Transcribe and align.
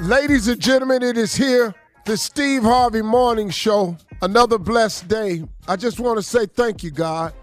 Ladies 0.00 0.48
and 0.48 0.58
gentlemen, 0.58 1.02
it 1.02 1.18
is 1.18 1.34
here, 1.34 1.74
the 2.06 2.16
Steve 2.16 2.62
Harvey 2.62 3.02
Morning 3.02 3.50
Show. 3.50 3.98
Another 4.22 4.56
blessed 4.56 5.08
day. 5.08 5.44
I 5.68 5.76
just 5.76 6.00
want 6.00 6.16
to 6.16 6.22
say 6.22 6.46
thank 6.46 6.82
you, 6.82 6.90
God. 6.90 7.34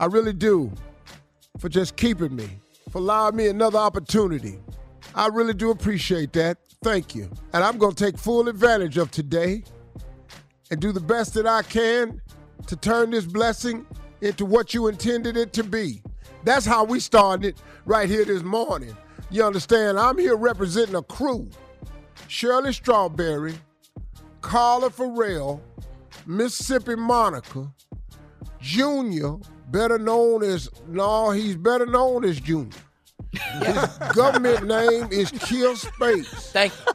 I 0.00 0.06
really 0.06 0.32
do, 0.32 0.72
for 1.58 1.68
just 1.68 1.94
keeping 1.96 2.34
me, 2.34 2.48
for 2.90 3.00
allowing 3.00 3.36
me 3.36 3.48
another 3.48 3.76
opportunity. 3.76 4.58
I 5.14 5.26
really 5.26 5.52
do 5.52 5.70
appreciate 5.70 6.32
that. 6.32 6.56
Thank 6.82 7.14
you. 7.14 7.30
And 7.52 7.62
I'm 7.62 7.76
going 7.76 7.94
to 7.94 8.02
take 8.02 8.16
full 8.16 8.48
advantage 8.48 8.96
of 8.96 9.10
today 9.10 9.62
and 10.70 10.80
do 10.80 10.92
the 10.92 11.00
best 11.00 11.34
that 11.34 11.46
I 11.46 11.64
can 11.64 12.22
to 12.66 12.76
turn 12.76 13.10
this 13.10 13.26
blessing 13.26 13.84
into 14.22 14.46
what 14.46 14.72
you 14.72 14.88
intended 14.88 15.36
it 15.36 15.52
to 15.52 15.62
be. 15.62 16.00
That's 16.44 16.64
how 16.64 16.82
we 16.82 16.98
started 16.98 17.60
right 17.84 18.08
here 18.08 18.24
this 18.24 18.42
morning. 18.42 18.96
You 19.28 19.44
understand? 19.44 19.98
I'm 19.98 20.16
here 20.16 20.36
representing 20.36 20.94
a 20.94 21.02
crew 21.02 21.50
Shirley 22.28 22.72
Strawberry, 22.72 23.54
Carla 24.40 24.90
Ferrell, 24.90 25.62
Mississippi 26.26 26.96
Monica, 26.96 27.72
Junior, 28.60 29.36
better 29.68 29.98
known 29.98 30.42
as, 30.42 30.68
no, 30.88 31.30
he's 31.30 31.56
better 31.56 31.86
known 31.86 32.24
as 32.24 32.40
Junior. 32.40 32.76
His 33.32 33.86
government 34.14 34.66
name 34.66 35.08
is 35.10 35.30
Kill 35.30 35.76
Space. 35.76 36.28
Thank 36.52 36.72
you. 36.86 36.92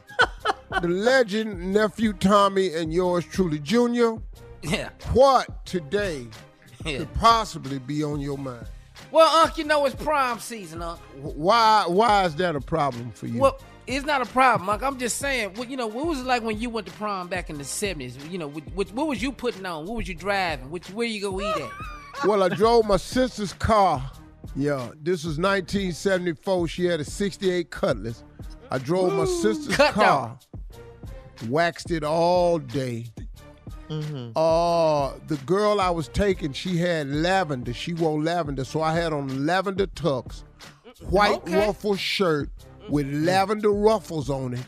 The 0.80 0.88
legend, 0.88 1.72
nephew 1.72 2.12
Tommy, 2.14 2.74
and 2.74 2.92
yours 2.92 3.24
truly, 3.26 3.58
Junior. 3.58 4.16
Yeah. 4.62 4.90
What 5.12 5.64
today 5.66 6.26
Yeah. 6.84 6.98
could 6.98 7.14
possibly 7.14 7.78
be 7.78 8.02
on 8.02 8.20
your 8.20 8.36
mind? 8.38 8.66
Well, 9.12 9.28
Unc, 9.44 9.56
you 9.58 9.64
know 9.64 9.84
it's 9.86 9.94
prime 9.94 10.38
season, 10.40 10.82
Unc. 10.82 10.98
Why? 11.20 11.84
Why 11.86 12.24
is 12.24 12.34
that 12.36 12.56
a 12.56 12.60
problem 12.60 13.12
for 13.12 13.26
you? 13.26 13.38
Well, 13.38 13.60
it's 13.86 14.06
not 14.06 14.22
a 14.22 14.26
problem, 14.26 14.68
Unc. 14.68 14.82
I'm 14.82 14.98
just 14.98 15.18
saying, 15.18 15.54
well, 15.54 15.64
you 15.64 15.76
know, 15.76 15.86
what 15.86 16.06
was 16.06 16.20
it 16.20 16.26
like 16.26 16.42
when 16.42 16.60
you 16.60 16.70
went 16.70 16.86
to 16.86 16.92
prom 16.94 17.28
back 17.28 17.50
in 17.50 17.58
the 17.58 17.64
70s? 17.64 18.30
You 18.30 18.38
know, 18.38 18.48
what, 18.48 18.64
what, 18.74 18.92
what 18.92 19.06
was 19.08 19.22
you 19.22 19.32
putting 19.32 19.66
on? 19.66 19.86
What 19.86 19.96
was 19.96 20.08
you 20.08 20.14
driving? 20.14 20.70
Which, 20.70 20.88
where 20.90 21.06
you 21.06 21.20
go 21.20 21.40
eat 21.40 21.56
at? 21.56 21.70
well, 22.26 22.42
I 22.42 22.48
drove 22.48 22.86
my 22.86 22.96
sister's 22.96 23.52
car. 23.54 24.10
Yeah, 24.54 24.90
this 25.00 25.24
was 25.24 25.38
1974. 25.38 26.68
She 26.68 26.84
had 26.84 27.00
a 27.00 27.04
68 27.04 27.70
Cutlass. 27.70 28.22
I 28.70 28.78
drove 28.78 29.12
my 29.14 29.24
sister's 29.24 29.76
car, 29.90 30.38
waxed 31.48 31.90
it 31.90 32.04
all 32.04 32.58
day. 32.58 33.06
Uh, 33.90 35.12
the 35.26 35.36
girl 35.44 35.78
I 35.80 35.90
was 35.90 36.08
taking, 36.08 36.52
she 36.54 36.78
had 36.78 37.08
lavender. 37.08 37.74
She 37.74 37.92
wore 37.92 38.18
lavender, 38.22 38.64
so 38.64 38.80
I 38.80 38.94
had 38.94 39.12
on 39.12 39.44
lavender 39.46 39.86
tux, 39.88 40.44
white 41.10 41.34
Okay. 41.42 41.58
ruffle 41.66 41.96
shirt 41.96 42.48
with 42.92 43.06
lavender 43.12 43.72
ruffles 43.72 44.28
on 44.30 44.54
it, 44.54 44.66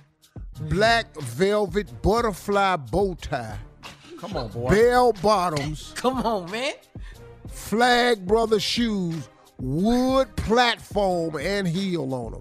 black 0.62 1.14
velvet 1.20 2.00
butterfly 2.02 2.76
bow 2.76 3.14
tie, 3.20 3.58
Come 4.18 4.36
on, 4.36 4.48
boy. 4.48 4.70
bell 4.70 5.12
bottoms, 5.12 5.92
Come 5.96 6.18
on, 6.22 6.50
man. 6.50 6.72
Flagg 7.48 8.26
Brother 8.26 8.58
shoes, 8.58 9.28
wood 9.58 10.34
platform 10.36 11.36
and 11.36 11.68
heel 11.68 12.12
on 12.14 12.32
them. 12.32 12.40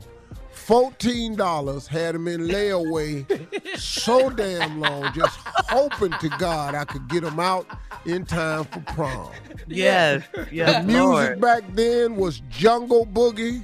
Fourteen 0.51 1.35
dollars 1.35 1.87
had 1.87 2.15
them 2.15 2.27
in 2.29 2.47
layaway 2.47 3.77
so 3.77 4.29
damn 4.29 4.79
long, 4.79 5.11
just 5.13 5.37
hoping 5.69 6.13
to 6.21 6.29
God 6.39 6.73
I 6.73 6.85
could 6.85 7.09
get 7.09 7.23
them 7.23 7.39
out 7.39 7.67
in 8.05 8.23
time 8.25 8.63
for 8.65 8.79
prom. 8.93 9.29
Yes, 9.67 10.23
yes, 10.51 10.81
The 10.81 10.87
music 10.87 11.01
Lord. 11.03 11.41
back 11.41 11.63
then 11.73 12.15
was 12.15 12.39
Jungle 12.49 13.05
Boogie 13.05 13.63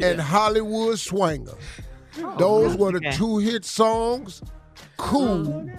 and 0.00 0.20
Hollywood 0.20 0.98
Swinging. 0.98 1.48
Oh, 2.18 2.36
Those 2.38 2.76
were 2.76 2.92
the 2.92 2.98
okay. 2.98 3.16
two 3.16 3.38
hit 3.38 3.64
songs, 3.64 4.42
Kool 4.96 5.70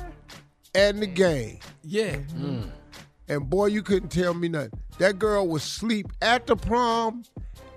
and 0.75 1.01
The 1.01 1.07
Gang. 1.07 1.59
Yeah. 1.83 2.17
Mm. 2.37 2.69
And 3.27 3.49
boy, 3.49 3.67
you 3.67 3.83
couldn't 3.83 4.09
tell 4.09 4.33
me 4.33 4.47
nothing. 4.47 4.71
That 4.97 5.19
girl 5.19 5.47
was 5.47 5.63
sleep 5.63 6.07
at 6.21 6.47
the 6.47 6.55
prom 6.55 7.23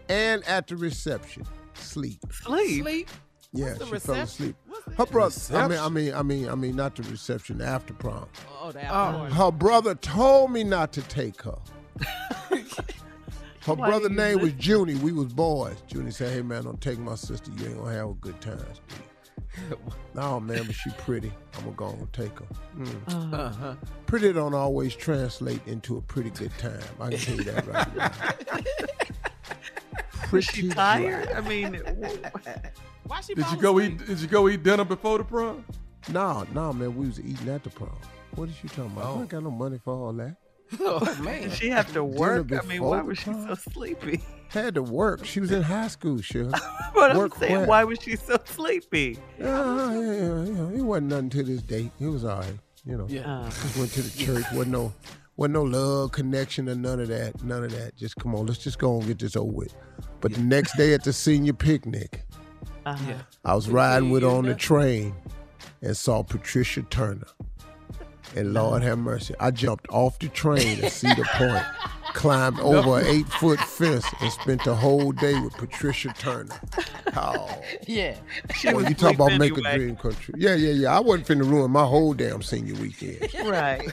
and 0.09 0.45
at 0.47 0.67
the 0.67 0.77
reception. 0.77 1.45
Sleep. 1.75 2.21
Sleep. 2.31 2.83
Sleep. 2.83 3.11
Yeah, 3.55 3.75
the 3.75 3.85
she 3.85 3.99
fell 3.99 4.15
asleep. 4.15 4.57
Her 4.97 5.05
brother. 5.05 5.39
I 5.55 5.69
mean, 5.69 5.79
I 5.79 5.89
mean, 5.91 6.15
I 6.15 6.23
mean, 6.23 6.49
I 6.49 6.55
mean, 6.55 6.75
not 6.75 6.97
the 6.97 7.03
reception. 7.03 7.61
After 7.61 7.93
prom. 7.93 8.27
Oh, 8.61 8.73
that 8.73 8.91
oh. 8.91 9.25
Her 9.27 9.51
brother 9.51 9.95
told 9.95 10.53
me 10.53 10.65
not 10.65 10.93
to 10.95 11.03
take 11.03 11.43
her. 11.43 11.59
Her 13.65 13.75
Why 13.75 13.89
brother 13.89 14.09
you 14.09 14.15
name 14.17 14.39
was 14.41 14.53
listen? 14.55 14.61
Junie. 14.61 14.95
We 14.97 15.13
was 15.13 15.33
boys. 15.33 15.77
Junie 15.89 16.11
said, 16.11 16.33
"Hey 16.33 16.43
man, 16.43 16.65
don't 16.65 16.81
take 16.81 16.99
my 16.99 17.15
sister. 17.15 17.51
You 17.57 17.67
ain't 17.67 17.79
gonna 17.79 17.93
have 17.95 18.09
a 18.11 18.15
good 18.15 18.41
time." 18.41 18.59
Steve." 19.55 19.77
no 20.15 20.41
man, 20.41 20.65
but 20.67 20.75
she 20.75 20.91
pretty. 20.99 21.31
I'm 21.59 21.65
gonna 21.65 21.77
go 21.77 21.89
and 21.91 22.13
take 22.13 22.39
her. 22.39 22.47
Mm. 22.77 23.33
Uh-huh. 23.33 23.75
Pretty 24.07 24.33
don't 24.33 24.55
always 24.55 24.95
translate 24.97 25.61
into 25.67 25.97
a 25.99 26.01
pretty 26.03 26.31
good 26.31 26.53
time. 26.59 26.81
I 27.01 27.11
can 27.11 27.19
tell 27.19 27.37
you 27.37 27.45
that 27.45 27.67
right 27.67 27.97
now. 27.97 28.11
Was 30.33 30.45
she 30.47 30.63
Pretty 30.63 30.69
tired? 30.75 31.29
dry. 31.29 31.37
I 31.37 31.41
mean, 31.43 31.75
Why 33.07 33.21
she 33.21 33.35
Did 33.35 33.45
you 33.51 33.59
go 33.59 33.79
asleep? 33.79 34.01
eat? 34.01 34.07
Did 34.07 34.21
you 34.21 34.27
go 34.29 34.49
eat 34.49 34.63
dinner 34.63 34.85
before 34.85 35.19
the 35.19 35.25
prom? 35.25 35.65
No, 36.09 36.47
no, 36.55 36.73
man, 36.73 36.97
we 36.97 37.07
was 37.07 37.21
eating 37.21 37.49
at 37.51 37.63
the 37.63 37.71
prom. 37.71 37.95
What 38.35 38.49
is 38.49 38.55
you 38.63 38.71
talking 38.71 38.87
about? 38.87 39.05
I 39.05 39.09
Oh. 39.11 39.21
ain't 39.21 39.29
got 39.29 39.43
no 39.43 39.51
money 39.51 39.79
for 39.85 39.93
all 39.95 40.13
that. 40.15 40.37
Oh 40.81 41.19
man. 41.23 41.51
she 41.51 41.69
have 41.69 41.93
to 41.93 42.03
work? 42.05 42.53
I 42.53 42.65
mean, 42.67 42.83
why 42.83 43.03
was 43.03 43.19
she 43.19 43.33
so 43.33 43.55
sleepy? 43.55 44.21
Had 44.49 44.75
to 44.75 44.83
work. 44.83 45.25
She 45.25 45.41
was 45.41 45.51
in 45.51 45.63
high 45.63 45.89
school, 45.89 46.21
sure. 46.21 46.51
But 46.95 47.13
I'm 47.17 47.31
saying, 47.33 47.53
where? 47.59 47.67
why 47.67 47.85
was 47.85 47.99
she 48.03 48.17
so 48.17 48.39
sleepy? 48.45 49.19
Yeah, 49.39 49.93
yeah, 49.95 50.01
yeah, 50.01 50.45
yeah. 50.45 50.79
It 50.79 50.83
wasn't 50.83 51.09
nothing 51.09 51.31
to 51.31 51.43
this 51.43 51.63
date. 51.63 51.91
It 52.01 52.07
was 52.07 52.25
all 52.25 52.41
right. 52.41 52.59
You 52.85 52.99
know, 52.99 53.07
Yeah. 53.09 53.41
Uh, 53.41 53.45
just 53.47 53.77
went 53.79 53.91
to 53.93 54.03
the 54.03 54.19
church. 54.19 54.45
wasn't 54.53 54.73
no, 54.73 54.93
wasn't 55.37 55.55
no 55.55 55.63
love 55.63 56.13
connection 56.13 56.69
or 56.69 56.75
none 56.75 57.01
of 57.01 57.09
that. 57.09 57.43
None 57.43 57.65
of 57.65 57.73
that. 57.73 57.97
Just 57.97 58.17
come 58.17 58.35
on, 58.35 58.47
let's 58.47 58.59
just 58.63 58.79
go 58.79 58.99
and 58.99 59.07
get 59.07 59.19
this 59.19 59.37
over 59.37 59.51
with. 59.51 59.75
But 60.21 60.35
the 60.35 60.41
next 60.43 60.77
day 60.77 60.93
at 60.95 61.03
the 61.05 61.13
senior 61.13 61.55
picnic, 61.55 62.25
uh-huh. 62.85 63.15
I 63.45 63.55
was 63.55 63.69
riding 63.71 64.11
with 64.11 64.23
her 64.23 64.29
on 64.29 64.45
the 64.45 64.55
train 64.55 65.15
and 65.81 65.97
saw 65.97 66.23
Patricia 66.23 66.83
Turner. 66.83 67.27
And 68.35 68.55
Lord 68.55 68.83
have 68.83 68.99
mercy, 68.99 69.35
I 69.41 69.51
jumped 69.51 69.87
off 69.91 70.19
the 70.19 70.29
train 70.29 70.83
at 70.83 70.93
Cedar 70.93 71.25
Point, 71.35 71.65
climbed 72.15 72.59
over 72.61 73.01
an 73.01 73.07
eight 73.07 73.29
foot 73.29 73.61
fence, 73.61 74.07
and 74.21 74.33
spent 74.33 74.65
the 74.65 74.75
whole 74.75 75.13
day 75.13 75.39
with 75.39 75.53
Patricia 75.55 76.15
Turner. 76.19 76.59
Oh. 77.15 77.63
Yeah. 77.87 78.17
She 78.55 78.73
Well, 78.73 78.89
you 78.89 78.95
talk 78.95 79.15
about 79.17 79.33
asleep 79.33 79.57
make 79.57 79.65
a 79.65 79.69
anyway. 79.69 79.85
dream 79.85 79.97
come 79.97 80.15
true. 80.15 80.35
Yeah, 80.39 80.55
yeah, 80.55 80.73
yeah. 80.73 80.97
I 80.97 81.01
wasn't 81.01 81.29
finna 81.29 81.49
ruin 81.51 81.71
my 81.71 81.85
whole 81.85 82.15
damn 82.15 82.43
senior 82.43 82.75
weekend. 82.75 83.29
Right. 83.45 83.83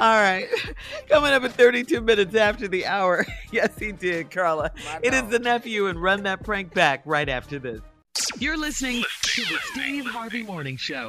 All 0.00 0.16
right. 0.22 0.46
Coming 1.08 1.32
up 1.32 1.42
in 1.44 1.50
32 1.50 2.00
minutes 2.00 2.34
after 2.34 2.68
the 2.68 2.86
hour. 2.86 3.26
Yes, 3.52 3.76
he 3.76 3.90
did, 3.90 4.30
Carla. 4.30 4.70
It 5.02 5.12
is 5.12 5.24
the 5.28 5.40
nephew 5.40 5.86
and 5.88 6.00
run 6.00 6.22
that 6.22 6.44
prank 6.44 6.72
back 6.72 7.02
right 7.04 7.28
after 7.28 7.58
this. 7.58 7.80
You're 8.38 8.56
listening 8.56 9.02
to 9.22 9.42
the 9.42 9.58
Steve 9.72 10.06
Harvey 10.06 10.44
Morning 10.44 10.76
Show. 10.76 11.08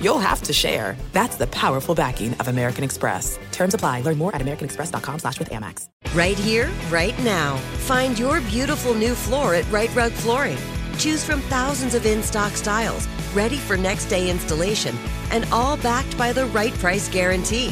you'll 0.00 0.18
have 0.18 0.42
to 0.42 0.52
share. 0.52 0.96
That's 1.12 1.36
the 1.36 1.46
powerful 1.48 1.94
backing 1.94 2.34
of 2.34 2.48
American 2.48 2.84
Express. 2.84 3.38
Terms 3.52 3.74
apply. 3.74 4.00
Learn 4.02 4.18
more 4.18 4.34
at 4.34 4.40
americanexpress.com 4.40 5.20
slash 5.20 5.38
with 5.38 5.50
Amex. 5.50 5.88
Right 6.14 6.38
here, 6.38 6.70
right 6.90 7.18
now. 7.22 7.56
Find 7.86 8.18
your 8.18 8.40
beautiful 8.42 8.94
new 8.94 9.14
floor 9.14 9.54
at 9.54 9.70
Rite 9.70 9.94
Rug 9.94 10.12
Flooring. 10.12 10.58
Choose 10.98 11.24
from 11.24 11.40
thousands 11.42 11.94
of 11.94 12.06
in 12.06 12.22
stock 12.22 12.52
styles, 12.52 13.06
ready 13.34 13.56
for 13.56 13.76
next 13.76 14.06
day 14.06 14.30
installation, 14.30 14.96
and 15.30 15.46
all 15.52 15.76
backed 15.76 16.16
by 16.16 16.32
the 16.32 16.46
right 16.46 16.72
price 16.74 17.08
guarantee. 17.08 17.68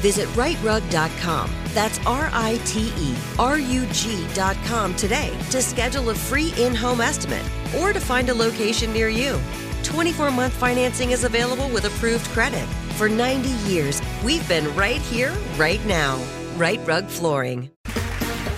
Visit 0.00 0.28
riterug.com. 0.28 1.50
That's 1.74 1.98
R 2.06 2.30
I 2.32 2.60
T 2.64 2.92
E 2.96 3.14
R 3.38 3.58
U 3.58 3.86
G.com 3.92 4.94
today 4.94 5.36
to 5.50 5.60
schedule 5.60 6.10
a 6.10 6.14
free 6.14 6.54
in 6.58 6.74
home 6.74 7.00
estimate 7.00 7.44
or 7.78 7.92
to 7.92 8.00
find 8.00 8.28
a 8.28 8.34
location 8.34 8.92
near 8.92 9.08
you. 9.08 9.38
24 9.84 10.30
month 10.30 10.52
financing 10.52 11.10
is 11.10 11.24
available 11.24 11.68
with 11.70 11.84
approved 11.84 12.26
credit. 12.28 12.66
For 12.96 13.08
90 13.08 13.48
years, 13.70 14.02
we've 14.24 14.46
been 14.48 14.74
right 14.74 15.00
here, 15.00 15.32
right 15.56 15.84
now. 15.86 16.22
Rite 16.56 16.84
Rug 16.86 17.06
Flooring. 17.06 17.70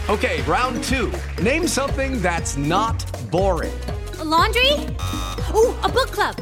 Okay, 0.08 0.42
round 0.42 0.82
two. 0.84 1.12
Name 1.40 1.68
something 1.68 2.20
that's 2.20 2.56
not 2.56 2.98
boring. 3.30 3.78
A 4.18 4.24
laundry? 4.24 4.72
Ooh, 5.54 5.74
a 5.84 5.88
book 5.88 6.10
club. 6.10 6.36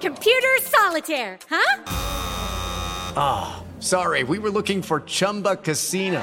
Computer 0.00 0.54
solitaire, 0.60 1.38
huh? 1.50 1.82
Ah, 3.16 3.62
sorry, 3.80 4.22
we 4.22 4.38
were 4.38 4.50
looking 4.50 4.80
for 4.82 5.00
Chumba 5.00 5.56
Casino. 5.56 6.22